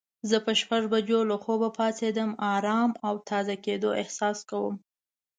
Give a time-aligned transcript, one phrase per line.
[0.29, 4.75] زه په شپږ بجو له خوبه پاڅیدم د آرام او تازه کیدو احساس کوم.